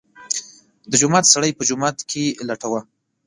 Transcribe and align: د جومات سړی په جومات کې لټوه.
د 0.91 0.93
جومات 1.01 1.25
سړی 1.33 1.51
په 1.55 1.63
جومات 1.69 1.97
کې 2.09 2.23
لټوه. 2.47 2.79